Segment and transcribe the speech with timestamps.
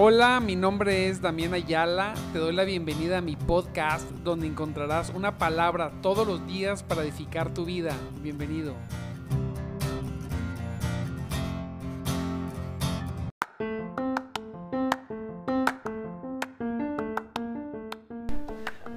[0.00, 2.14] Hola, mi nombre es Damián Ayala.
[2.32, 7.02] Te doy la bienvenida a mi podcast donde encontrarás una palabra todos los días para
[7.02, 7.96] edificar tu vida.
[8.22, 8.76] Bienvenido.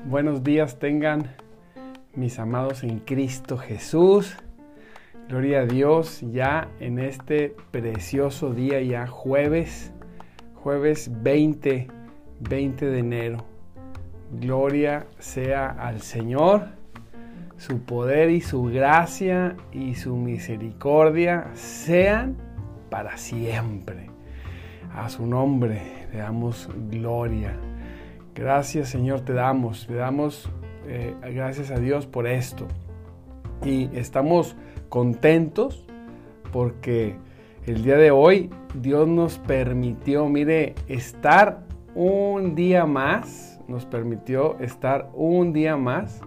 [0.06, 1.36] Buenos días tengan
[2.14, 4.38] mis amados en Cristo Jesús.
[5.30, 9.92] Gloria a Dios ya en este precioso día, ya jueves
[10.64, 11.88] jueves 20,
[12.40, 13.46] 20 de enero.
[14.40, 16.68] Gloria sea al Señor,
[17.58, 22.38] su poder y su gracia y su misericordia sean
[22.90, 24.10] para siempre.
[24.94, 27.56] A su nombre le damos gloria.
[28.36, 30.50] Gracias Señor te damos, le damos
[30.88, 32.68] eh, gracias a Dios por esto.
[33.66, 34.56] Y estamos
[34.90, 35.86] contentos
[36.52, 37.16] porque
[37.66, 41.64] el día de hoy Dios nos permitió, mire, estar
[41.94, 46.22] un día más, nos permitió estar un día más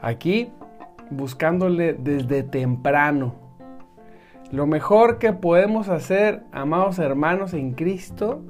[0.00, 0.50] aquí
[1.10, 3.34] buscándole desde temprano.
[4.52, 8.42] Lo mejor que podemos hacer, amados hermanos en Cristo,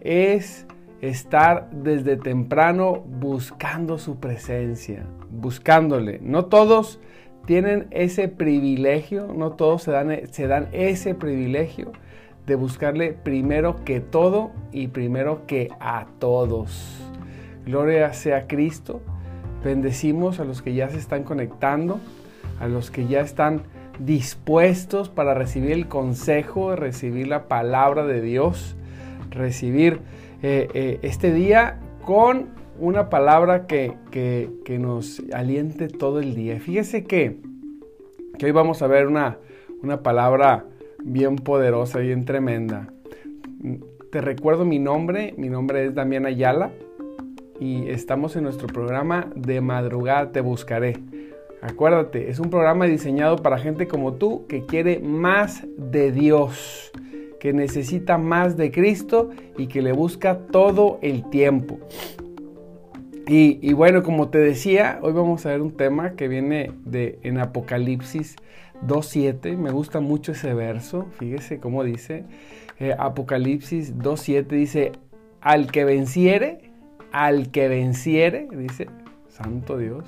[0.00, 0.66] es
[1.00, 6.20] estar desde temprano buscando su presencia, buscándole.
[6.22, 7.00] No todos
[7.46, 11.92] tienen ese privilegio, no todos se dan, se dan ese privilegio
[12.46, 17.00] de buscarle primero que todo y primero que a todos.
[17.64, 19.00] Gloria sea Cristo.
[19.64, 22.00] Bendecimos a los que ya se están conectando,
[22.58, 23.62] a los que ya están
[23.98, 28.76] dispuestos para recibir el consejo, recibir la palabra de Dios,
[29.30, 30.00] recibir
[30.42, 32.48] eh, eh, este día con
[32.80, 33.96] una palabra que,
[34.78, 36.58] nos aliente todo el día.
[36.58, 37.36] Fíjese que,
[38.38, 39.38] que hoy vamos a ver una,
[39.82, 40.64] una palabra
[41.04, 42.88] bien poderosa, bien tremenda.
[44.10, 46.72] Te recuerdo mi nombre, mi nombre es Damián Ayala
[47.60, 50.96] y estamos en nuestro programa de madrugada te buscaré.
[51.60, 56.90] Acuérdate, es un programa diseñado para gente como tú que quiere más de Dios,
[57.38, 61.78] que necesita más de Cristo y que le busca todo el tiempo.
[63.32, 67.38] Y, bueno, como te decía, hoy vamos a ver un tema que viene de, en
[67.38, 68.34] Apocalipsis
[68.84, 69.56] 2.7.
[69.56, 71.06] Me gusta mucho ese verso.
[71.16, 72.24] Fíjese cómo dice.
[72.80, 74.92] Eh, Apocalipsis 2.7 dice,
[75.40, 76.72] al que venciere,
[77.12, 78.88] al que venciere, dice,
[79.28, 80.06] Santo Dios.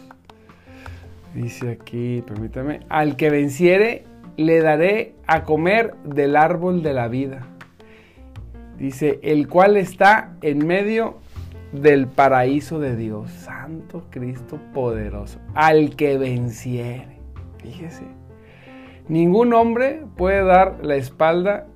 [1.33, 4.03] Dice aquí, permítame, al que venciere,
[4.37, 7.47] le daré a comer del árbol de la vida.
[8.79, 11.22] Dice, el cual está en medio
[11.73, 17.19] del paraíso de Dios, Santo Cristo poderoso, al que venciere.
[17.59, 18.05] Fíjese,
[19.09, 21.67] ningún hombre puede dar la espalda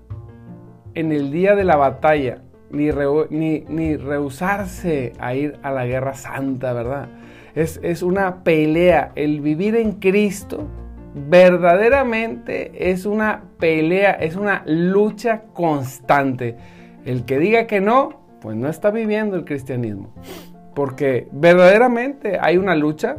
[0.95, 2.91] en el día de la batalla, ni,
[3.69, 7.09] ni, rehusarse a ir a la guerra santa, ¿verdad?
[7.55, 9.13] Es, es una pelea.
[9.15, 10.67] El vivir en Cristo
[11.15, 16.57] verdaderamente es una pelea, es una lucha constante.
[17.05, 20.13] El que diga que no, pues no está viviendo el cristianismo.
[20.75, 23.17] Porque verdaderamente hay una lucha,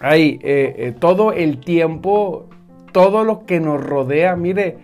[0.00, 2.48] hay eh, eh, todo el tiempo,
[2.92, 4.78] todo lo que nos rodea, mire,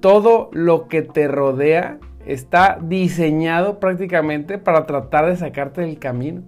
[0.00, 6.42] todo lo que te rodea está diseñado prácticamente para tratar de sacarte del camino.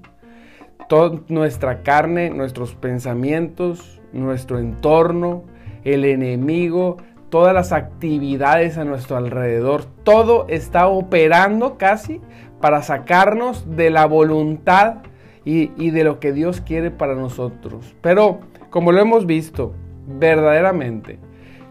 [0.88, 5.44] Toda nuestra carne, nuestros pensamientos, nuestro entorno,
[5.84, 6.98] el enemigo,
[7.30, 12.20] todas las actividades a nuestro alrededor, todo está operando casi
[12.60, 14.96] para sacarnos de la voluntad
[15.44, 17.94] y, de lo que Dios quiere para nosotros.
[18.02, 19.72] Pero como lo hemos visto
[20.06, 21.18] verdaderamente,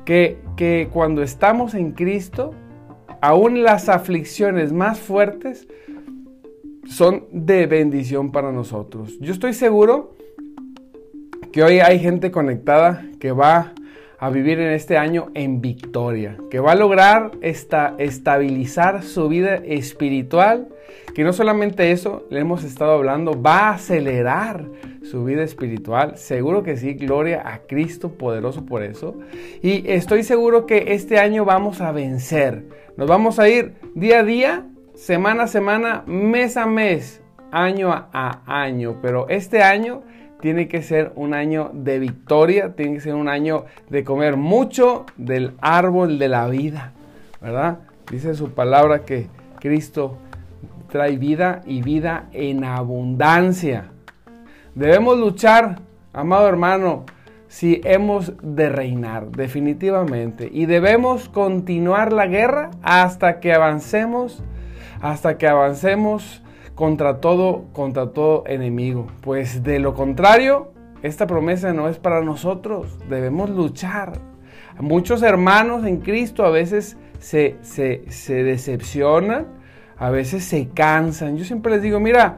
[0.06, 2.54] que, que cuando estamos en Cristo,
[3.22, 5.68] aún las aflicciones más fuertes
[6.86, 9.20] son de bendición para nosotros.
[9.20, 10.16] Yo estoy seguro
[11.52, 13.74] que hoy hay gente conectada que va
[14.20, 19.56] a vivir en este año en victoria, que va a lograr esta, estabilizar su vida
[19.56, 20.68] espiritual,
[21.16, 24.66] que no solamente eso, le hemos estado hablando, va a acelerar
[25.04, 26.18] su vida espiritual.
[26.18, 29.16] Seguro que sí, gloria a Cristo poderoso por eso.
[29.62, 32.66] Y estoy seguro que este año vamos a vencer.
[32.98, 34.66] Nos vamos a ir día a día,
[34.96, 38.98] semana a semana, mes a mes, año a año.
[39.02, 40.02] Pero este año
[40.42, 45.06] tiene que ser un año de victoria, tiene que ser un año de comer mucho
[45.18, 46.94] del árbol de la vida,
[47.42, 47.80] ¿verdad?
[48.10, 49.28] Dice su palabra que
[49.60, 50.18] Cristo
[50.90, 53.92] trae vida y vida en abundancia.
[54.76, 55.80] Debemos luchar,
[56.14, 57.06] amado hermano,
[57.48, 60.50] si hemos de reinar, definitivamente.
[60.52, 64.44] Y debemos continuar la guerra hasta que avancemos
[65.02, 66.42] hasta que avancemos
[66.80, 69.08] contra todo, contra todo enemigo.
[69.20, 70.72] Pues de lo contrario,
[71.02, 74.14] esta promesa no es para nosotros, debemos luchar.
[74.80, 79.48] Muchos hermanos en Cristo a veces se, se, decepcionan,
[79.98, 81.36] a veces se cansan.
[81.36, 82.38] Yo siempre les digo, mira,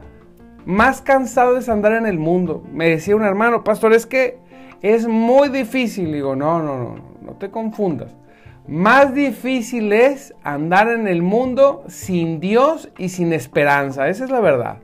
[0.66, 2.64] más cansado es andar en el mundo.
[2.72, 4.38] Me decía un hermano, pastor, es que
[4.80, 6.12] es muy difícil.
[6.12, 8.12] Digo, no, no, no, no te confundas.
[8.66, 14.08] Más difícil es andar en el mundo sin Dios y sin esperanza.
[14.08, 14.78] Esa es la verdad.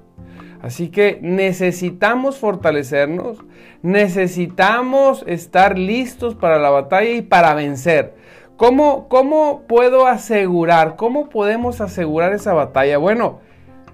[0.61, 3.39] Así que necesitamos fortalecernos,
[3.83, 8.15] necesitamos estar listos para la batalla y para vencer.
[8.57, 12.99] ¿Cómo, ¿Cómo puedo asegurar, cómo podemos asegurar esa batalla?
[12.99, 13.39] Bueno,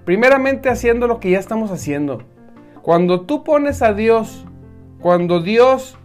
[0.05, 2.23] primeramente haciendo lo que ya estamos haciendo.
[2.81, 4.47] Cuando tú pones a Dios,
[4.99, 5.99] cuando Dios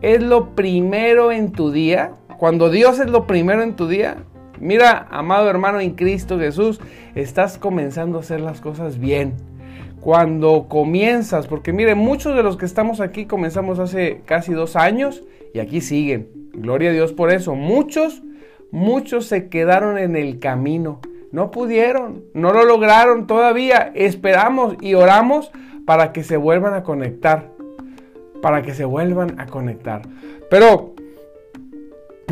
[0.00, 4.24] es lo primero en tu día, cuando Dios es lo primero en tu día,
[4.60, 6.80] mira, amado hermano en Cristo Jesús,
[7.14, 9.34] estás comenzando a hacer las cosas bien.
[10.00, 15.22] Cuando comienzas, porque mire, muchos de los que estamos aquí comenzamos hace casi dos años
[15.52, 16.30] y aquí siguen.
[16.54, 17.54] Gloria a Dios por eso.
[17.56, 18.22] Muchos,
[18.70, 21.00] muchos se quedaron en el camino.
[21.32, 23.92] No pudieron, no lo lograron todavía.
[23.94, 25.52] Esperamos y oramos
[25.84, 27.50] para que se vuelvan a conectar.
[28.40, 30.00] Para que se vuelvan a conectar.
[30.48, 30.94] Pero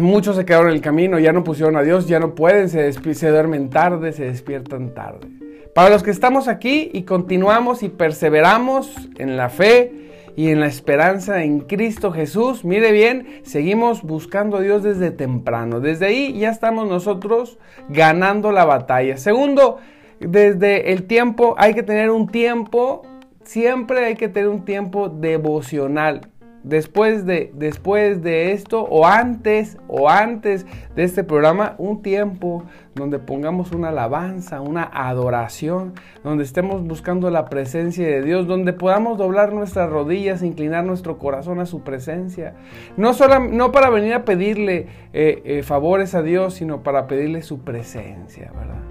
[0.01, 2.93] Muchos se quedaron en el camino, ya no pusieron a Dios, ya no pueden, se,
[3.31, 5.29] duermen tarde, se despiertan tarde.
[5.75, 9.93] Para los que estamos aquí y continuamos y perseveramos en la fe
[10.37, 15.81] y en la esperanza en Cristo Jesús, mire bien, seguimos buscando a Dios desde temprano.
[15.81, 17.59] Desde ahí ya estamos nosotros
[17.89, 19.17] ganando la batalla.
[19.17, 19.79] Segundo,
[20.21, 23.03] desde el tiempo hay que tener un tiempo,
[23.43, 26.29] siempre hay que tener un tiempo devocional
[26.63, 32.65] después de, después de esto o antes o antes de este programa un tiempo
[32.95, 35.95] donde pongamos una alabanza, una adoración,
[36.25, 41.61] donde estemos buscando la presencia de Dios, donde podamos doblar nuestras rodillas, inclinar nuestro corazón
[41.61, 42.55] a su presencia.
[42.97, 47.43] No, solo, no para venir a pedirle eh, eh, favores a Dios, sino para pedirle
[47.43, 48.88] su presencia, ¿verdad?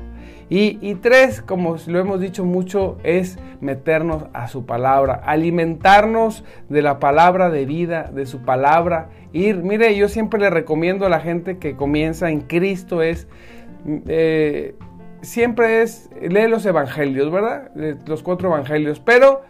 [0.49, 6.99] Y, tres, como lo hemos dicho mucho, es meternos a su palabra, alimentarnos de la
[6.99, 9.09] palabra de vida, de su palabra.
[9.33, 13.27] Ir, mire, yo siempre le recomiendo a la gente que comienza en Cristo es,
[14.07, 14.75] eh,
[15.21, 17.69] siempre es, lee los evangelios, ¿verdad?
[18.05, 19.41] Los cuatro evangelios, pero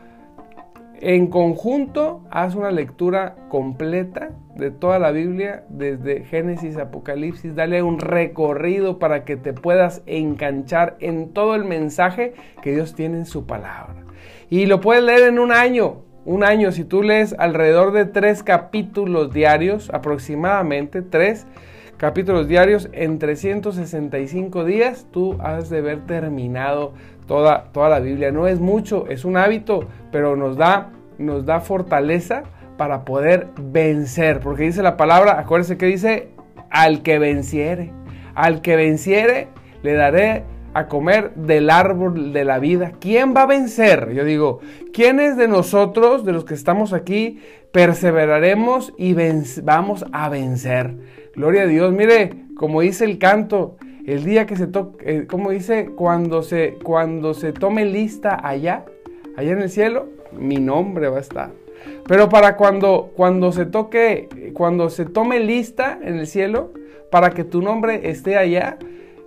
[1.01, 7.99] en conjunto, haz una lectura completa de toda la Biblia, desde Génesis, Apocalipsis, dale un
[7.99, 13.45] recorrido para que te puedas enganchar en todo el mensaje que Dios tiene en su
[13.45, 14.03] palabra.
[14.49, 18.43] Y lo puedes leer en un año, un año, si tú lees alrededor de tres
[18.43, 21.45] capítulos diarios, aproximadamente tres
[21.97, 26.93] capítulos diarios en 365 días, tú has de haber terminado
[27.27, 28.31] toda, toda la Biblia.
[28.31, 32.43] No es mucho, es un hábito, pero nos da, nos da fortaleza
[32.77, 34.39] para poder vencer.
[34.39, 36.29] Porque dice la palabra, acuérdense que dice,
[36.69, 37.91] al que venciere.
[38.33, 39.47] Al que venciere,
[39.83, 40.43] le daré
[40.73, 42.93] a comer del árbol de la vida.
[42.99, 44.13] ¿Quién va a vencer?
[44.13, 44.59] Yo digo,
[44.93, 47.39] ¿quiénes de nosotros, de los que estamos aquí,
[47.71, 49.15] perseveraremos y
[49.63, 50.95] vamos a vencer?
[51.35, 51.91] Gloria a Dios.
[51.93, 53.77] Mire, como dice el canto,
[54.07, 58.85] el día que se toque, eh, como dice, cuando se, cuando se tome lista allá,
[59.35, 61.51] allá en el cielo, mi nombre va a estar.
[62.07, 66.71] Pero para cuando, cuando se toque, cuando se tome lista en el cielo,
[67.11, 68.77] para que tu nombre esté allá,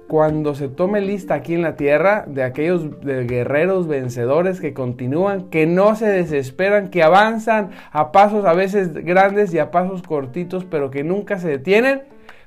[0.09, 5.67] cuando se tome lista aquí en la tierra de aquellos guerreros vencedores que continúan, que
[5.67, 10.91] no se desesperan, que avanzan a pasos a veces grandes y a pasos cortitos, pero
[10.91, 12.03] que nunca se detienen,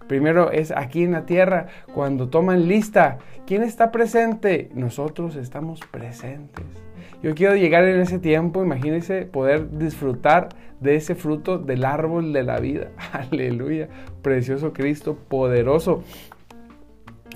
[0.08, 3.20] Primero es aquí en la tierra, cuando toman lista.
[3.46, 4.70] ¿Quién está presente?
[4.74, 6.66] Nosotros estamos presentes.
[7.22, 12.44] Yo quiero llegar en ese tiempo, imagínense, poder disfrutar de ese fruto del árbol de
[12.44, 12.90] la vida.
[13.32, 13.88] Aleluya.
[14.22, 16.04] Precioso Cristo, poderoso.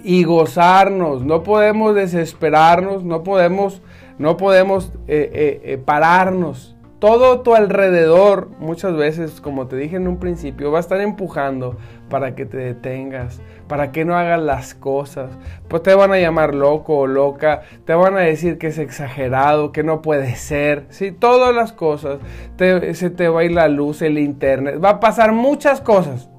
[0.04, 1.26] Y gozarnos.
[1.26, 3.82] No podemos desesperarnos, no podemos,
[4.20, 10.08] no podemos eh, eh, eh, pararnos todo tu alrededor, muchas veces, como te dije en
[10.08, 11.78] un principio, va a estar empujando
[12.10, 15.30] para que te detengas, para que no hagas las cosas.
[15.68, 19.72] Pues te van a llamar loco o loca, te van a decir que es exagerado,
[19.72, 20.86] que no puede ser.
[20.90, 22.18] Sí, todas las cosas.
[22.58, 24.84] se te va a ir la luz, el internet.
[24.84, 26.30] Va a pasar muchas cosas.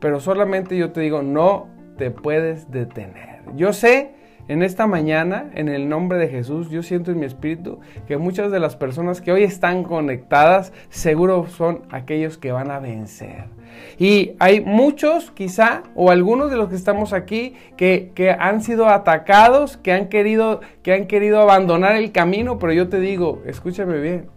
[0.00, 1.68] Pero solamente yo te digo, no
[1.98, 3.40] te puedes detener.
[3.54, 4.15] Yo sé
[4.48, 8.52] en esta mañana, en el nombre de Jesús, yo siento en mi espíritu que muchas
[8.52, 13.46] de las personas que hoy están conectadas seguro son aquellos que van a vencer.
[13.98, 18.88] Y hay muchos, quizá, o algunos de los que estamos aquí, que, que, han sido
[18.88, 24.00] atacados, que han, querido, que han querido abandonar el camino, pero yo te digo, escúchame
[24.00, 24.28] bien,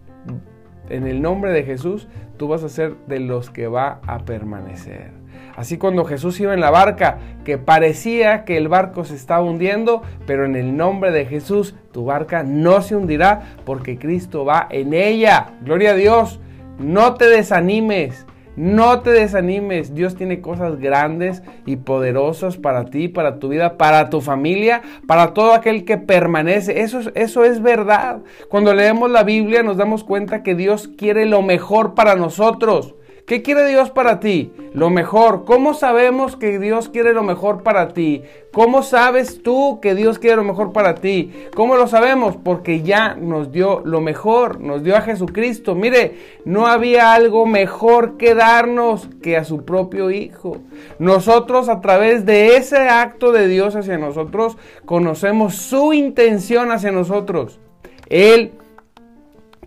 [0.90, 5.19] en el nombre de Jesús, tú vas a ser de los que va a permanecer.
[5.60, 10.04] Así cuando Jesús iba en la barca, que parecía que el barco se estaba hundiendo,
[10.26, 14.94] pero en el nombre de Jesús tu barca no se hundirá porque Cristo va en
[14.94, 15.48] ella.
[15.60, 16.40] Gloria a Dios.
[16.78, 18.26] No te desanimes.
[18.56, 24.10] No te desanimes, Dios tiene cosas grandes y poderosas para ti, para tu vida, para
[24.10, 26.82] tu familia, para todo aquel que permanece.
[26.82, 28.20] Eso, eso es verdad.
[28.50, 32.96] Cuando leemos la Biblia nos damos cuenta que Dios quiere lo mejor para nosotros.
[33.30, 34.52] ¿Qué quiere Dios para ti?
[34.74, 35.46] Lo mejor.
[35.46, 38.24] ¿Cómo sabemos que Dios quiere lo mejor para ti?
[38.52, 41.32] ¿Cómo sabes tú que Dios quiere lo mejor para ti?
[41.54, 42.38] ¿Cómo lo sabemos?
[42.44, 45.76] Porque ya nos dio lo mejor, nos dio a Jesucristo.
[45.76, 50.58] Mire, no había algo mejor que darnos que a su propio Hijo.
[50.98, 57.60] Nosotros a través de ese acto de Dios hacia nosotros, conocemos su intención hacia nosotros.
[58.08, 58.54] Él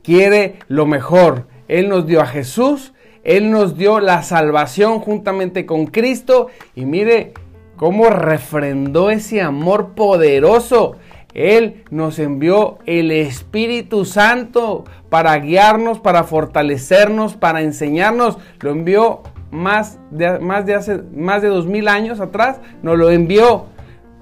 [0.03, 1.47] quiere lo mejor.
[1.69, 2.93] Él nos dio a Jesús
[3.25, 7.33] él nos dio la salvación juntamente con Cristo y mire
[7.77, 10.97] cómo refrendó ese amor poderoso.
[11.35, 18.39] Él nos envió el Espíritu Santo para guiarnos, para fortalecernos, para enseñarnos.
[18.61, 22.61] Lo envió más de, más de hace más de dos mil años atrás.
[22.83, 23.67] Nos lo envió.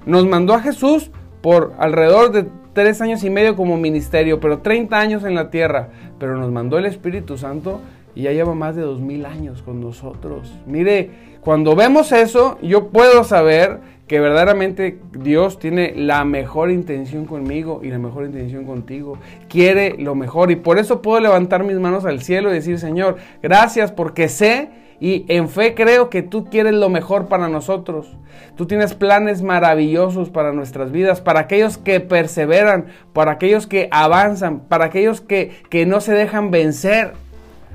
[0.07, 4.99] Nos mandó a Jesús por alrededor de tres años y medio como ministerio, pero 30
[4.99, 5.89] años en la tierra.
[6.19, 7.81] Pero nos mandó el Espíritu Santo
[8.15, 10.53] y ya lleva más de dos mil años con nosotros.
[10.67, 17.81] Mire, cuando vemos eso, yo puedo saber que verdaderamente Dios tiene la mejor intención conmigo
[17.83, 19.19] y la mejor intención contigo.
[19.49, 23.19] Quiere lo mejor y por eso puedo levantar mis manos al cielo y decir, Señor,
[23.41, 28.17] gracias porque sé y en fe creo que tú quieres lo mejor para nosotros.
[28.57, 34.61] Tú tienes planes maravillosos para nuestras vidas, para aquellos que perseveran, para aquellos que avanzan,
[34.61, 37.13] para aquellos que, que no se dejan vencer.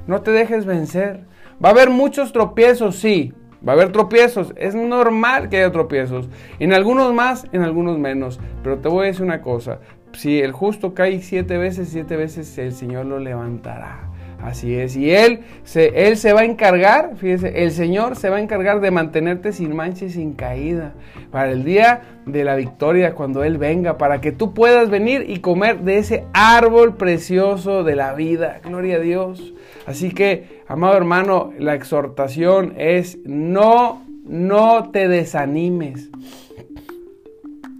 [0.07, 1.21] No te dejes vencer.
[1.63, 3.33] Va a haber muchos tropiezos, sí.
[3.67, 4.53] Va a haber tropiezos.
[4.55, 6.29] Es normal que haya tropiezos.
[6.59, 8.39] En algunos más, en algunos menos.
[8.63, 9.79] Pero te voy a decir una cosa.
[10.13, 14.11] Si el justo cae siete veces, siete veces el Señor lo levantará.
[14.43, 14.95] Así es.
[14.95, 18.79] Y Él se, él se va a encargar, fíjese, el Señor se va a encargar
[18.79, 20.93] de mantenerte sin mancha y sin caída.
[21.31, 25.39] Para el día de la victoria, cuando Él venga, para que tú puedas venir y
[25.39, 28.59] comer de ese árbol precioso de la vida.
[28.63, 29.54] Gloria a Dios.
[29.85, 36.09] Así que, amado hermano, la exhortación es no, no te desanimes.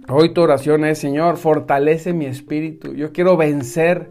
[0.08, 2.94] Hoy tu oración es, Señor, fortalece mi espíritu.
[2.94, 4.08] Yo quiero vencer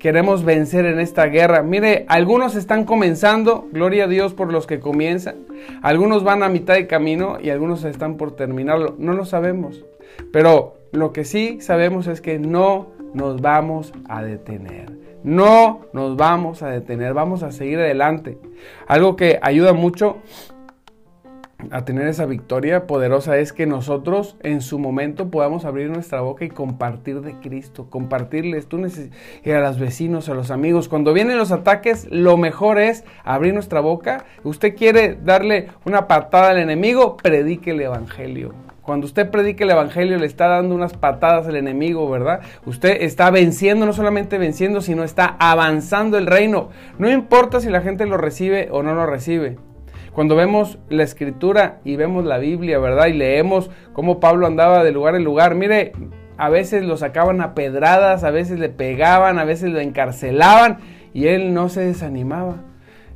[0.00, 1.62] queremos vencer en esta guerra.
[1.62, 5.36] Mire, algunos están comenzando, gloria a Dios por los que comienzan.
[5.82, 8.96] Algunos van a mitad de camino y algunos están por terminarlo.
[8.98, 9.84] No lo sabemos.
[10.32, 14.98] Pero lo que sí sabemos es que no nos vamos a detener.
[15.22, 18.38] No nos vamos a detener, vamos a seguir adelante.
[18.86, 20.18] Algo que ayuda mucho
[21.70, 26.44] a tener esa victoria poderosa es que nosotros en su momento podamos abrir nuestra boca
[26.44, 30.88] y compartir de Cristo, compartirles tú a los vecinos, a los amigos.
[30.88, 34.24] Cuando vienen los ataques, lo mejor es abrir nuestra boca.
[34.42, 38.69] Usted quiere darle una patada al enemigo, predique el evangelio.
[38.90, 42.40] Cuando usted predique el Evangelio le está dando unas patadas al enemigo, ¿verdad?
[42.66, 46.70] Usted está venciendo, no solamente venciendo, sino está avanzando el reino.
[46.98, 49.58] No importa si la gente lo recibe o no lo recibe.
[50.10, 53.06] Cuando vemos la escritura y vemos la Biblia, ¿verdad?
[53.06, 55.92] Y leemos cómo Pablo andaba de lugar en lugar, mire,
[56.36, 60.78] a veces lo sacaban a pedradas, a veces le pegaban, a veces lo encarcelaban
[61.14, 62.56] y él no se desanimaba.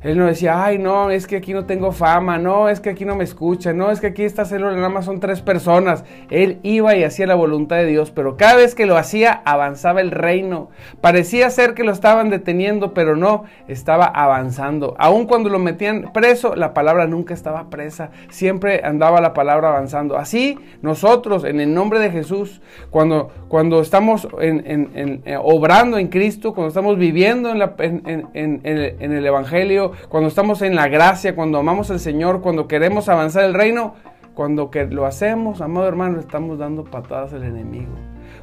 [0.05, 3.05] Él no decía, ay, no, es que aquí no tengo fama, no, es que aquí
[3.05, 6.05] no me escuchan, no, es que aquí esta célula nada más son tres personas.
[6.29, 10.01] Él iba y hacía la voluntad de Dios, pero cada vez que lo hacía avanzaba
[10.01, 10.69] el reino.
[11.01, 14.93] Parecía ser que lo estaban deteniendo, pero no, estaba avanzando.
[14.99, 20.17] Aun cuando lo metían preso, la palabra nunca estaba presa, siempre andaba la palabra avanzando.
[20.17, 26.53] Así nosotros, en el nombre de Jesús, cuando, cuando estamos en, eh, obrando en Cristo,
[26.53, 31.99] cuando estamos viviendo en, en el Evangelio, cuando estamos en la gracia, cuando amamos al
[31.99, 33.95] Señor, cuando queremos avanzar el reino,
[34.33, 37.93] cuando que lo hacemos, amado hermano, estamos dando patadas al enemigo.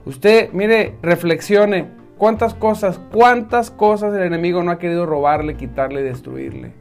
[0.04, 1.86] Usted, mire, reflexione,
[2.18, 6.72] cuántas cosas, cuántas cosas el enemigo no ha querido robarle, quitarle, destruirle.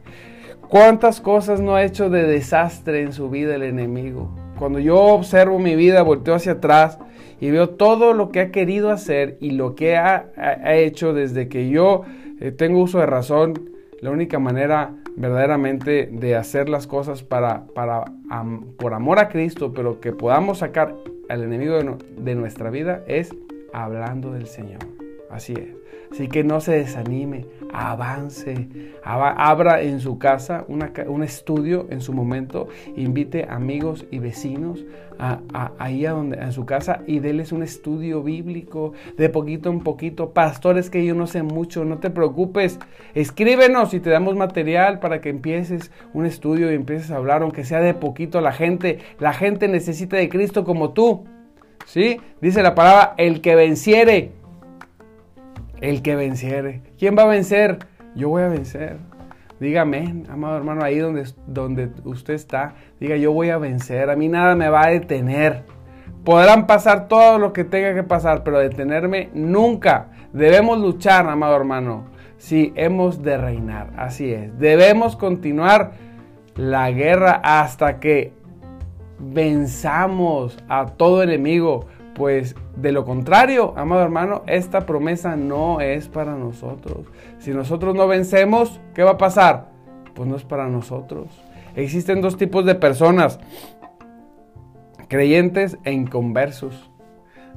[0.68, 4.30] Cuántas cosas no ha hecho de desastre en su vida el enemigo.
[4.58, 6.98] Cuando yo observo mi vida, volteo hacia atrás
[7.40, 10.30] y veo todo lo que ha querido hacer y lo que ha,
[10.74, 12.02] hecho desde que yo
[12.40, 13.71] eh, tengo uso de razón,
[14.02, 18.04] la única manera verdaderamente de hacer las cosas para, para
[18.76, 20.94] por amor a Cristo, pero que podamos sacar
[21.28, 21.78] al enemigo
[22.18, 23.34] de nuestra vida es
[23.72, 24.80] hablando del Señor.
[25.30, 25.81] Así es.
[26.12, 28.68] Así que no se desanime, avance,
[29.02, 34.84] abra en su casa un estudio en su momento, invite amigos y vecinos
[35.18, 35.40] a,
[35.78, 40.34] ahí a, donde, a su casa y déles un estudio bíblico de poquito en poquito.
[40.34, 42.78] Pastores que yo no sé mucho, no te preocupes,
[43.14, 47.64] escríbenos y te damos material para que empieces un estudio y empieces a hablar, aunque
[47.64, 48.42] sea de poquito.
[48.42, 51.24] La gente, la gente necesita de Cristo como tú.
[51.86, 52.20] ¿Sí?
[52.40, 54.41] Dice la palabra, el que venciere
[55.82, 56.80] el que venciere.
[56.98, 57.80] ¿Quién va a vencer?
[58.14, 58.96] Yo voy a vencer.
[59.60, 64.28] Dígame, amado hermano, ahí donde, donde usted está, diga, yo voy a vencer, a mí
[64.28, 65.62] nada me va a detener.
[66.24, 70.08] Podrán pasar todo lo que tenga que pasar, pero detenerme nunca.
[70.32, 72.06] Debemos luchar, amado hermano.
[72.38, 74.58] Sí, hemos de reinar, así es.
[74.58, 75.92] Debemos continuar
[76.56, 78.32] la guerra hasta que
[79.18, 81.86] venzamos a todo enemigo.
[82.14, 87.06] Pues de lo contrario, amado hermano, esta promesa no es para nosotros.
[87.38, 89.68] Si nosotros no vencemos, ¿qué va a pasar?
[90.14, 91.28] Pues no es para nosotros.
[91.76, 93.38] Existen dos tipos de personas,
[95.08, 96.90] creyentes e inconversos.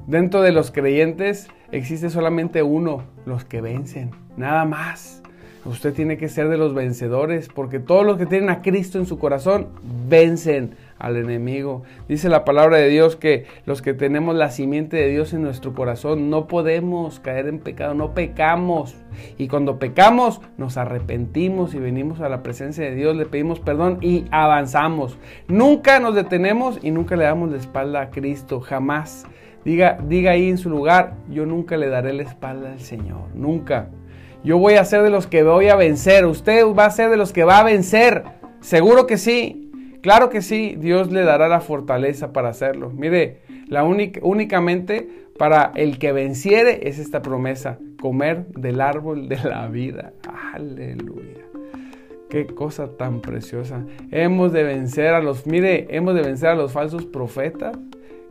[0.07, 5.22] Dentro de los creyentes existe solamente uno, los que vencen, nada más.
[5.65, 9.07] Usted tiene que ser de los vencedores, porque todos los que tienen a Cristo en
[9.07, 9.69] su corazón
[10.07, 11.83] vencen al enemigo.
[12.07, 15.73] Dice la palabra de Dios que los que tenemos la simiente de Dios en nuestro
[15.73, 18.95] corazón no podemos caer en pecado, no pecamos.
[19.37, 23.97] Y cuando pecamos nos arrepentimos y venimos a la presencia de Dios, le pedimos perdón
[24.01, 25.17] y avanzamos.
[25.47, 29.25] Nunca nos detenemos y nunca le damos la espalda a Cristo, jamás.
[29.65, 33.89] Diga, diga ahí en su lugar, yo nunca le daré la espalda al Señor, nunca.
[34.43, 37.17] Yo voy a ser de los que voy a vencer, usted va a ser de
[37.17, 38.25] los que va a vencer,
[38.59, 39.64] seguro que sí,
[40.05, 42.91] Claro que sí, Dios le dará la fortaleza para hacerlo.
[42.91, 49.37] Mire, la única, únicamente para el que venciere es esta promesa, comer del árbol de
[49.44, 50.13] la vida.
[50.53, 51.48] Aleluya.
[52.29, 53.83] Qué cosa tan preciosa.
[54.11, 57.75] Hemos de vencer a los, mire, hemos de vencer a los falsos profetas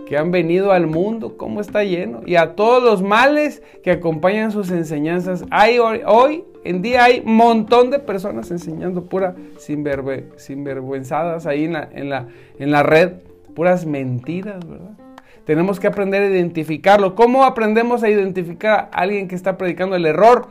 [0.06, 4.52] que han venido al mundo, cómo está lleno, y a todos los males que acompañan
[4.52, 5.44] sus enseñanzas.
[5.50, 11.72] Hay hoy, hoy en día hay un montón de personas enseñando pura sinvergüenzadas ahí en
[11.74, 13.12] la, en, la, en la red,
[13.54, 14.96] puras mentiras, ¿verdad?
[15.44, 17.14] Tenemos que aprender a identificarlo.
[17.14, 20.48] ¿Cómo aprendemos a identificar a alguien que está predicando el error?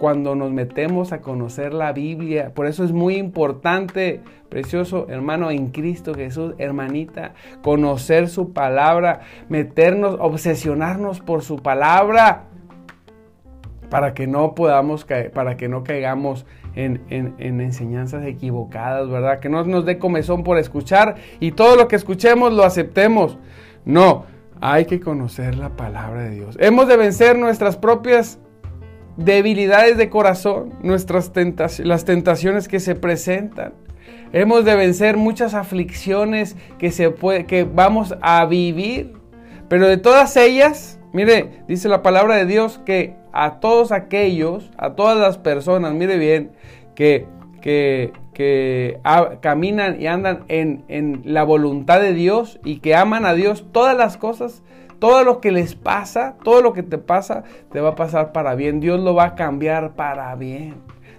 [0.00, 2.52] Cuando nos metemos a conocer la Biblia.
[2.54, 10.16] Por eso es muy importante, precioso hermano en Cristo Jesús, hermanita, conocer su palabra, meternos,
[10.18, 12.46] obsesionarnos por su palabra
[13.90, 17.02] para que no podamos para que no caigamos en,
[17.38, 19.40] enseñanzas equivocadas, ¿verdad?
[19.40, 23.36] Que no nos dé comezón por escuchar y todo lo que escuchemos lo aceptemos.
[23.84, 24.24] No,
[24.60, 26.56] hay que conocer la palabra de Dios.
[26.58, 28.38] Hemos de vencer nuestras propias
[29.24, 33.74] debilidades de corazón, nuestras tentaciones, las tentaciones que se presentan.
[34.32, 39.14] Hemos de vencer muchas aflicciones que, se puede, que vamos a vivir.
[39.68, 44.94] Pero de todas ellas, mire, dice la palabra de Dios que a todos aquellos, a
[44.94, 46.52] todas las personas, mire bien,
[46.94, 47.26] que,
[47.60, 48.12] que,
[49.42, 53.94] caminan y andan en, en la voluntad de Dios y que aman a Dios, todas
[53.94, 54.62] las cosas,
[55.00, 58.54] todo lo que les pasa, todo lo que te pasa, te va a pasar para
[58.54, 58.78] bien.
[58.78, 60.76] Dios lo va a cambiar para bien.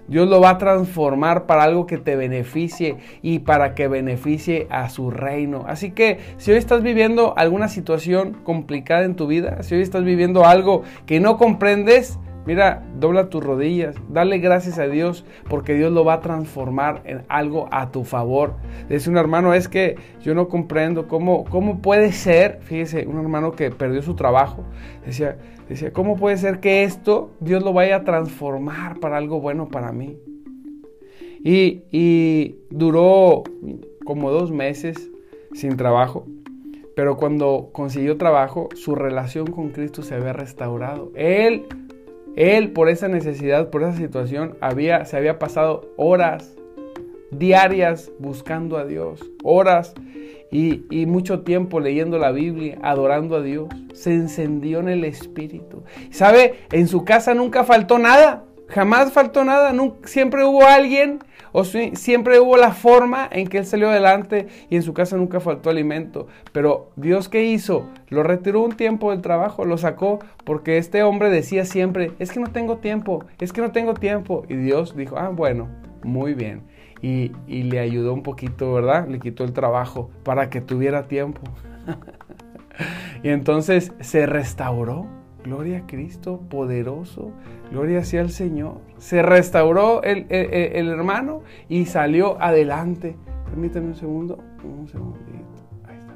[0.08, 4.88] Dios lo va a transformar para algo que te beneficie y para que beneficie a
[4.88, 5.64] su reino.
[5.66, 10.04] Así que si hoy estás viviendo alguna situación complicada en tu vida, si hoy estás
[10.04, 15.92] viviendo algo que no comprendes, Mira, dobla tus rodillas, dale gracias a Dios porque Dios
[15.92, 18.54] lo va a transformar en algo a tu favor.
[18.88, 23.52] Dice un hermano, es que yo no comprendo cómo, cómo puede ser, fíjese, un hermano
[23.52, 24.64] que perdió su trabajo,
[25.06, 29.68] decía, decía, ¿cómo puede ser que esto Dios lo vaya a transformar para algo bueno
[29.68, 30.18] para mí?
[31.44, 33.44] Y, y duró
[34.04, 35.10] como dos meses
[35.52, 36.26] sin trabajo.
[36.94, 41.10] Pero cuando consiguió trabajo, su relación con Cristo se había restaurado.
[41.14, 41.66] Él
[42.36, 46.54] él, por esa necesidad, por esa situación, había, se había pasado horas
[47.30, 49.94] diarias buscando a Dios, horas
[50.50, 53.68] y, y, mucho tiempo leyendo la Biblia, adorando a Dios.
[53.94, 55.82] Se encendió en el Espíritu.
[56.10, 56.56] ¿Sabe?
[56.72, 58.44] En su casa nunca faltó nada.
[58.72, 59.74] Jamás faltó nada.
[60.04, 61.18] Siempre hubo alguien
[61.52, 65.40] o siempre hubo la forma en que él salió adelante y en su casa nunca
[65.40, 66.26] faltó alimento.
[66.52, 67.86] Pero Dios qué hizo?
[68.08, 72.40] Lo retiró un tiempo del trabajo, lo sacó porque este hombre decía siempre, es que
[72.40, 74.44] no tengo tiempo, es que no tengo tiempo.
[74.48, 75.68] Y Dios dijo, ah, bueno,
[76.02, 76.62] muy bien.
[77.02, 79.06] y, y le ayudó un poquito, ¿verdad?
[79.06, 81.42] Le quitó el trabajo para que tuviera tiempo.
[83.22, 85.06] y entonces se restauró.
[85.44, 87.32] Gloria a Cristo, poderoso.
[87.72, 88.82] Gloria sea al Señor.
[88.98, 93.16] Se restauró el, hermano y salió adelante.
[93.46, 94.38] Permítanme un segundo.
[94.62, 95.30] Un segundito.
[95.88, 96.12] Ahí está.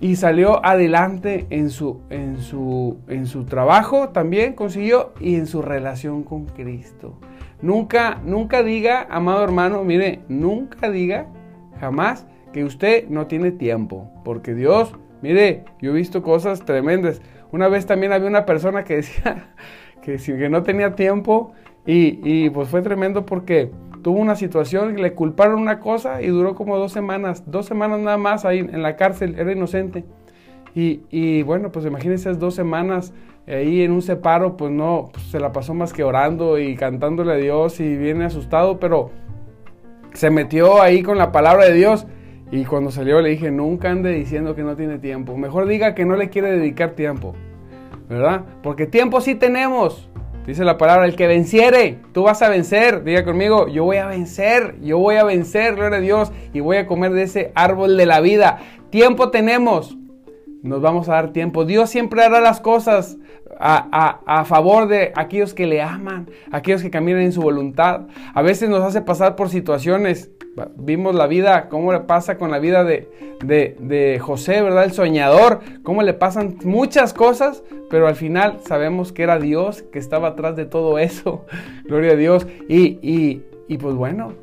[0.00, 5.62] Y salió adelante en su, en, su, en su trabajo también consiguió y en su
[5.62, 7.20] relación con Cristo.
[7.60, 11.26] Nunca, nunca diga, amado hermano, mire, nunca diga
[11.78, 14.10] jamás que usted no tiene tiempo.
[14.24, 17.22] Porque Dios, mire, yo he visto cosas tremendas.
[17.52, 19.52] Una vez también había una persona que decía
[20.02, 21.52] que, que no tenía tiempo
[21.86, 23.70] y, pues fue tremendo porque
[24.02, 28.18] tuvo una situación, le culparon una cosa y duró como dos semanas, dos semanas nada
[28.18, 30.04] más ahí en la cárcel, era inocente.
[30.74, 33.12] Y, bueno, pues imagínense dos semanas
[33.46, 37.32] ahí en un separo, pues no, pues se la pasó más que orando y cantándole
[37.32, 39.10] a Dios y viene asustado, pero
[40.14, 42.06] se metió ahí con la palabra de Dios
[42.50, 45.36] y cuando salió le dije, nunca ande diciendo que no tiene tiempo.
[45.36, 47.34] Mejor diga que no le quiere dedicar tiempo.
[48.12, 48.44] ¿Verdad?
[48.62, 50.06] Porque tiempo sí tenemos.
[50.46, 53.04] Dice la palabra, el que venciere, tú vas a vencer.
[53.04, 56.76] Diga conmigo, yo voy a vencer, yo voy a vencer, gloria a Dios, y voy
[56.76, 58.58] a comer de ese árbol de la vida.
[58.90, 59.96] Tiempo tenemos.
[60.62, 61.64] Nos vamos a dar tiempo.
[61.64, 63.16] Dios siempre hará las cosas
[63.62, 68.02] a, a, favor de aquellos que le aman, aquellos que caminan en su voluntad.
[68.34, 70.30] A veces nos hace pasar por situaciones
[70.76, 73.08] Vimos la vida, cómo le pasa con la vida de,
[73.42, 74.84] de, José, ¿verdad?
[74.84, 79.98] El soñador, cómo le pasan muchas cosas, pero al final sabemos que era Dios que
[79.98, 81.46] estaba atrás de todo eso.
[81.84, 82.46] Gloria a Dios.
[82.68, 84.34] Y, y, y pues bueno,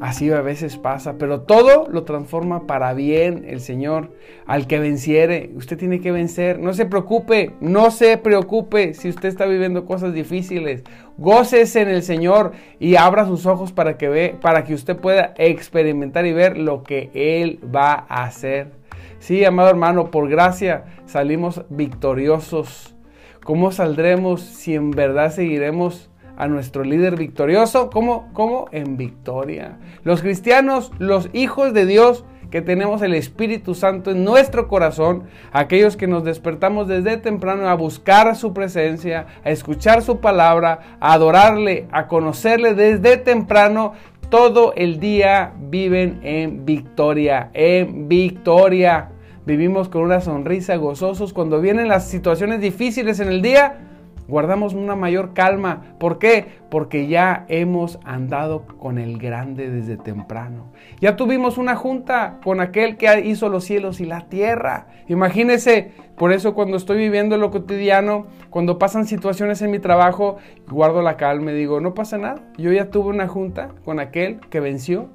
[0.00, 4.12] Así a veces pasa, pero todo lo transforma para bien el Señor.
[4.46, 6.60] Al que venciere, usted tiene que vencer.
[6.60, 10.84] No se preocupe, no se preocupe si usted está viviendo cosas difíciles.
[11.16, 15.34] Gócese en el Señor y abra sus ojos para que ve, para que usted pueda
[15.36, 18.70] experimentar y ver lo que Él va a hacer.
[19.18, 22.94] Sí, amado hermano, por gracia salimos victoriosos.
[23.42, 26.08] ¿Cómo saldremos si en verdad seguiremos
[26.38, 27.90] a nuestro líder victorioso.
[27.90, 28.30] ¿Cómo?
[28.32, 28.68] ¿Cómo?
[28.70, 29.76] En victoria.
[30.04, 35.96] Los cristianos, los hijos de Dios, que tenemos el Espíritu Santo en nuestro corazón, aquellos
[35.96, 41.86] que nos despertamos desde temprano a buscar su presencia, a escuchar su palabra, a adorarle,
[41.90, 43.92] a conocerle desde temprano,
[44.30, 49.10] todo el día viven en victoria, en victoria.
[49.44, 53.87] Vivimos con una sonrisa gozosos cuando vienen las situaciones difíciles en el día
[54.28, 55.82] guardamos una mayor calma.
[55.98, 56.46] ¿Por qué?
[56.70, 60.70] Porque ya hemos andado con el grande desde temprano.
[61.00, 64.86] Ya tuvimos una junta con aquel que hizo los cielos y la tierra.
[65.08, 70.36] Imagínese, por eso cuando estoy viviendo lo cotidiano, cuando pasan situaciones en mi trabajo,
[70.68, 72.42] guardo la calma y digo, no pasa nada.
[72.58, 75.08] Yo ya tuve una junta con aquel que venció.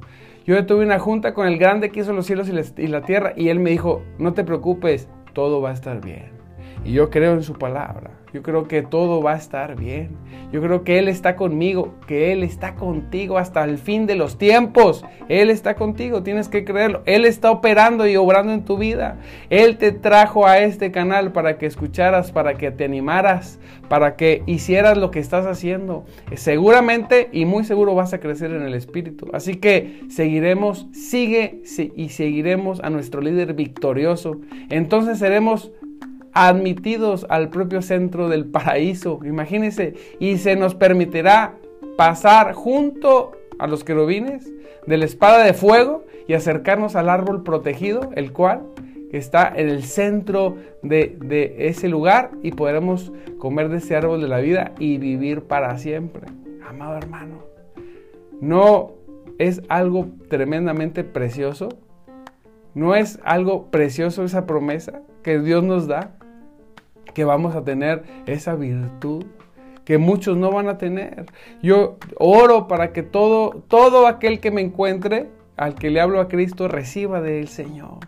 [0.45, 3.33] Yo ya tuve una junta con el grande que hizo los cielos y la tierra
[3.35, 6.31] y él me dijo, no te preocupes, todo va a estar bien.
[6.83, 8.22] Y yo creo en su palabra.
[8.33, 10.09] Yo creo que todo va a estar bien.
[10.51, 14.39] Yo creo que Él está conmigo, que Él está contigo hasta el fin de los
[14.39, 15.05] tiempos.
[15.29, 17.03] Él está contigo, tienes que creerlo.
[17.05, 19.19] Él está operando y obrando en tu vida.
[19.51, 24.41] Él te trajo a este canal para que escucharas, para que te animaras, para que
[24.47, 26.05] hicieras lo que estás haciendo.
[26.35, 29.27] Seguramente y muy seguro vas a crecer en el Espíritu.
[29.31, 31.61] Así que seguiremos, sigue
[31.95, 34.37] y seguiremos a nuestro líder victorioso.
[34.69, 35.71] Entonces seremos
[36.33, 41.55] admitidos al propio centro del paraíso, imagínense, y se nos permitirá
[41.95, 44.51] pasar junto a los querubines
[44.87, 48.63] de la espada de fuego y acercarnos al árbol protegido, el cual
[49.11, 54.27] está en el centro de, de, ese lugar y podremos comer de ese árbol de
[54.27, 56.27] la vida y vivir para siempre.
[56.67, 57.43] Amado hermano,
[58.41, 58.93] ¿no
[59.37, 61.69] es algo tremendamente precioso?
[62.73, 66.15] ¿No es algo precioso esa promesa que Dios nos da?
[67.13, 69.25] Que vamos a tener esa virtud
[69.85, 71.25] que muchos no van a tener.
[71.61, 76.27] Yo oro para que todo, todo aquel que me encuentre, al que le hablo a
[76.27, 77.99] Cristo, reciba del Señor.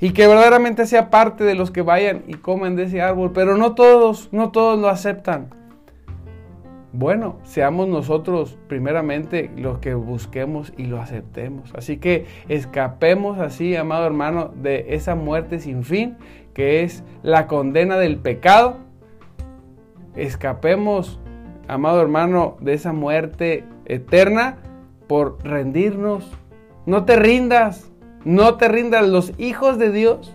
[0.00, 3.32] Y que verdaderamente sea parte de los que vayan y comen de ese árbol.
[3.32, 5.50] Pero no todos, no todos lo aceptan.
[6.92, 11.72] Bueno, seamos nosotros primeramente los que busquemos y lo aceptemos.
[11.74, 16.16] Así que escapemos así, amado hermano, de esa muerte sin fin
[16.54, 18.78] que es la condena del pecado.
[20.16, 21.20] Escapemos,
[21.68, 24.58] amado hermano, de esa muerte eterna
[25.08, 26.30] por rendirnos.
[26.86, 27.90] No te rindas,
[28.24, 29.06] no te rindas.
[29.06, 30.34] Los hijos de Dios,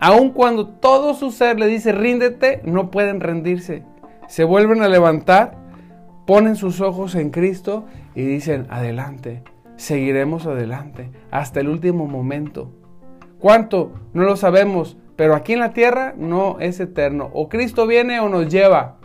[0.00, 3.82] aun cuando todo su ser le dice ríndete, no pueden rendirse.
[4.28, 5.58] Se vuelven a levantar,
[6.26, 9.42] ponen sus ojos en Cristo y dicen, adelante,
[9.76, 12.70] seguiremos adelante hasta el último momento.
[13.38, 13.92] ¿Cuánto?
[14.14, 17.30] No lo sabemos, pero aquí en la tierra no es eterno.
[17.32, 18.96] O Cristo viene o nos lleva,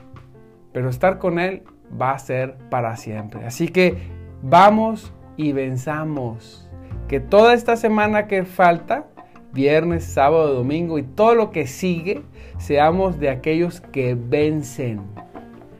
[0.73, 1.61] pero estar con Él
[2.01, 3.45] va a ser para siempre.
[3.45, 3.97] Así que
[4.41, 6.67] vamos y venzamos.
[7.07, 9.05] Que toda esta semana que falta,
[9.53, 12.23] viernes, sábado, domingo y todo lo que sigue,
[12.57, 15.01] seamos de aquellos que vencen.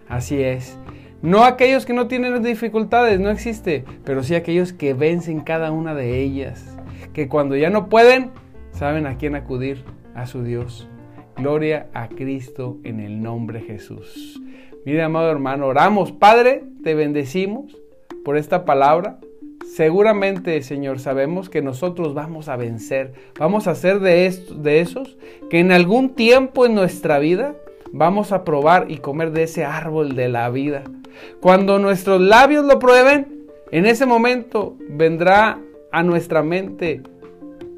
[0.08, 0.78] Así es.
[1.24, 5.96] No aquellos que no tienen dificultades, no existe, pero sí aquellos que vencen cada una
[5.96, 6.78] de ellas.
[7.14, 8.30] Que cuando ya no pueden,
[8.72, 9.84] saben a quién acudir,
[10.18, 10.90] a su Dios.
[11.38, 14.42] Gloria a Cristo en el nombre de Jesús.
[14.86, 16.12] Mire, amado hermano, oramos.
[16.12, 17.78] Padre, te bendecimos
[18.26, 19.20] por esta palabra.
[19.66, 23.14] Seguramente, Señor, sabemos que nosotros vamos a vencer.
[23.38, 25.18] Vamos a ser de, estos, de esos
[25.50, 27.56] que en algún tiempo en nuestra vida
[27.92, 30.84] vamos a probar y comer de ese árbol de la vida.
[31.42, 35.60] Cuando nuestros labios lo prueben, en ese momento vendrá
[35.92, 37.04] a nuestra mente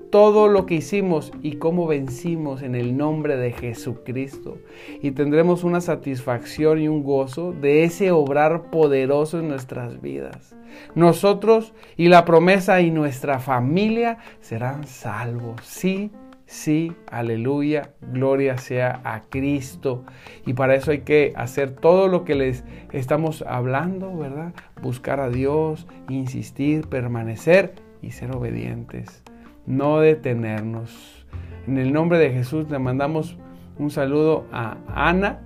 [0.10, 4.58] todo lo que hicimos y cómo vencimos en el nombre de Jesucristo.
[5.02, 10.56] Y tendremos una satisfacción y un gozo de ese obrar poderoso en nuestras vidas.
[10.96, 15.62] Nosotros y la promesa y nuestra familia serán salvos.
[15.64, 16.12] Sí,
[16.46, 20.04] sí, aleluya, gloria sea a Cristo.
[20.46, 24.54] Y para eso hay que hacer todo lo que les estamos hablando, ¿verdad?
[24.82, 29.24] Buscar a Dios, insistir, permanecer y ser obedientes
[29.70, 31.26] no detenernos.
[31.68, 33.38] En el nombre de Jesús le mandamos
[33.78, 35.40] un saludo a Ana.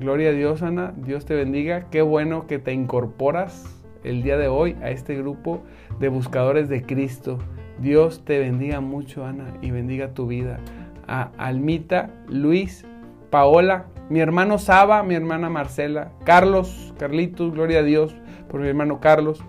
[0.00, 0.94] Gloria a Dios, Ana.
[0.96, 1.88] Dios te bendiga.
[1.90, 5.62] Qué bueno que te incorporas el día de hoy a este grupo
[6.00, 7.38] de buscadores de Cristo.
[7.78, 10.58] Dios te bendiga mucho, Ana, y bendiga tu vida.
[11.06, 12.86] A Almita, Luis,
[13.30, 18.16] Paola, mi hermano Saba, mi hermana Marcela, Carlos, Carlitos, gloria a Dios
[18.48, 19.44] por mi hermano Carlos.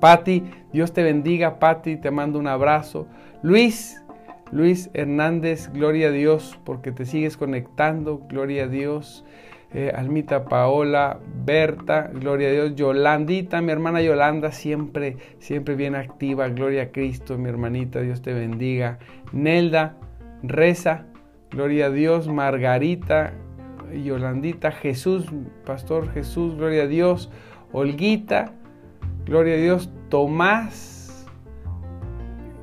[0.00, 3.06] Patti, Dios te bendiga, Patti, te mando un abrazo.
[3.42, 4.02] Luis,
[4.50, 9.24] Luis Hernández, gloria a Dios porque te sigues conectando, gloria a Dios.
[9.74, 16.48] Eh, Almita Paola, Berta, gloria a Dios, Yolandita, mi hermana Yolanda, siempre, siempre bien activa,
[16.48, 18.98] gloria a Cristo, mi hermanita, Dios te bendiga.
[19.32, 19.94] Nelda,
[20.42, 21.04] Reza,
[21.50, 23.34] gloria a Dios, Margarita,
[23.92, 25.26] Yolandita, Jesús,
[25.66, 27.30] Pastor Jesús, gloria a Dios,
[27.72, 28.52] Olguita,
[29.26, 30.97] gloria a Dios, Tomás,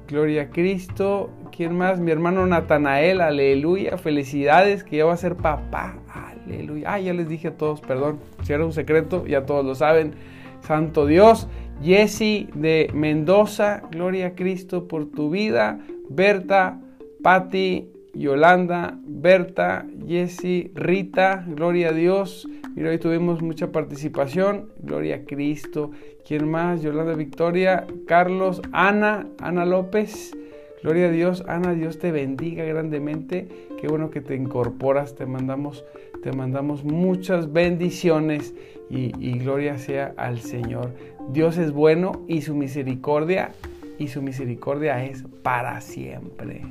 [0.07, 1.31] Gloria a Cristo.
[1.51, 1.99] ¿Quién más?
[1.99, 3.97] Mi hermano Natanael, aleluya.
[3.97, 5.97] Felicidades, que ya va a ser papá.
[6.13, 6.93] Aleluya.
[6.93, 8.19] Ah, ya les dije a todos, perdón.
[8.43, 10.13] Si era un secreto, ya todos lo saben.
[10.61, 11.47] Santo Dios.
[11.83, 15.79] Jesse de Mendoza, gloria a Cristo por tu vida.
[16.09, 16.79] Berta,
[17.21, 22.47] Patti, Yolanda, Berta, Jesse, Rita, gloria a Dios.
[22.75, 25.91] Mira, hoy tuvimos mucha participación, gloria a Cristo.
[26.25, 26.82] ¿Quién más?
[26.82, 30.36] Yolanda Victoria, Carlos, Ana, Ana López.
[30.82, 33.47] Gloria a Dios, Ana, Dios te bendiga grandemente.
[33.80, 35.84] Qué bueno que te incorporas, te mandamos,
[36.23, 38.54] te mandamos muchas bendiciones
[38.89, 40.91] y, y gloria sea al Señor.
[41.32, 43.51] Dios es bueno y su misericordia
[43.97, 46.62] y su misericordia es para siempre.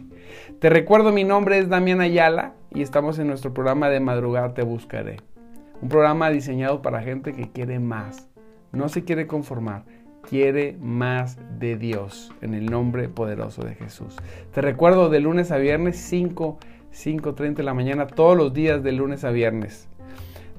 [0.58, 4.62] Te recuerdo, mi nombre es Damián Ayala y estamos en nuestro programa de Madrugada Te
[4.62, 5.18] Buscaré.
[5.80, 8.28] Un programa diseñado para gente que quiere más,
[8.72, 9.84] no se quiere conformar,
[10.28, 14.16] quiere más de Dios en el nombre poderoso de Jesús.
[14.52, 16.58] Te recuerdo de lunes a viernes 5,
[16.92, 19.88] 5.30 de la mañana, todos los días de lunes a viernes.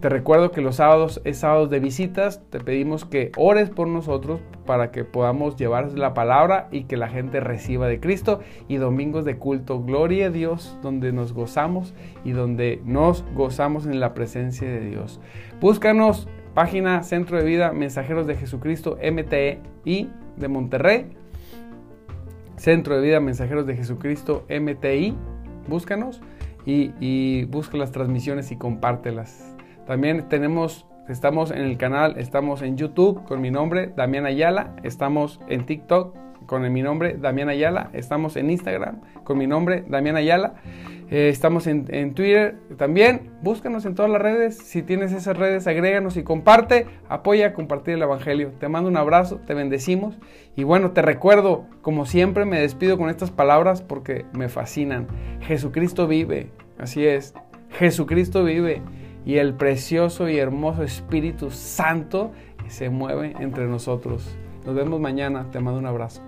[0.01, 2.41] Te recuerdo que los sábados es sábados de visitas.
[2.49, 7.07] Te pedimos que ores por nosotros para que podamos llevar la palabra y que la
[7.07, 8.41] gente reciba de Cristo.
[8.67, 11.93] Y domingos de culto, gloria a Dios, donde nos gozamos
[12.25, 15.21] y donde nos gozamos en la presencia de Dios.
[15.61, 21.07] Búscanos, página Centro de Vida Mensajeros de Jesucristo, MTI de Monterrey.
[22.57, 25.15] Centro de Vida Mensajeros de Jesucristo, MTI.
[25.69, 26.21] Búscanos
[26.65, 29.54] y, y busca las transmisiones y compártelas.
[29.85, 35.39] También tenemos, estamos en el canal, estamos en YouTube con mi nombre, Damián Ayala, estamos
[35.47, 36.15] en TikTok
[36.47, 40.55] con mi nombre, Damián Ayala, estamos en Instagram con mi nombre, Damián Ayala.
[41.11, 43.29] Eh, estamos en, Twitter también.
[43.43, 44.57] Búscanos en todas las redes.
[44.57, 46.87] Si tienes esas redes, agréganos y comparte.
[47.09, 48.53] Apoya a compartir el Evangelio.
[48.59, 50.17] Te mando un abrazo, te bendecimos.
[50.55, 55.07] Y bueno, te recuerdo, como siempre, me despido con estas palabras porque me fascinan.
[55.41, 56.49] Jesucristo vive.
[56.79, 57.35] Así es.
[57.69, 58.81] Jesucristo vive
[59.25, 62.31] y el precioso y hermoso Espíritu Santo
[62.67, 64.37] se mueve entre nosotros.
[64.65, 65.49] Nos vemos mañana.
[65.51, 66.21] Te mando un abrazo.